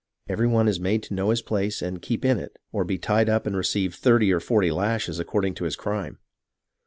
Every 0.27 0.47
one 0.47 0.67
is 0.67 0.79
made 0.79 1.03
to 1.03 1.13
know 1.13 1.29
his 1.29 1.43
place 1.43 1.79
and 1.79 2.01
keep 2.01 2.25
in 2.25 2.39
it, 2.39 2.57
or 2.71 2.83
be 2.83 2.97
tied 2.97 3.29
up 3.29 3.45
and 3.45 3.55
receive 3.55 3.93
thirty 3.93 4.33
or 4.33 4.39
forty 4.39 4.71
lashes 4.71 5.19
according 5.19 5.53
to 5.53 5.65
his 5.65 5.75
crime. 5.75 6.17